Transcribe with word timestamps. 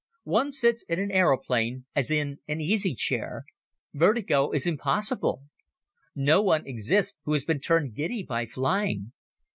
One 0.23 0.49
sits 0.51 0.81
in 0.89 0.97
an 0.99 1.11
aeroplane 1.11 1.85
as 1.95 2.09
in 2.09 2.39
an 2.47 2.59
easy 2.59 2.95
chair. 2.95 3.45
Vertigo 3.93 4.49
is 4.49 4.65
impossible. 4.65 5.43
No 6.15 6.43
man 6.43 6.65
exists 6.65 7.19
who 7.25 7.33
has 7.33 7.45
been 7.45 7.59
turned 7.59 7.93
giddy 7.93 8.23
by 8.23 8.47
flying. 8.47 9.11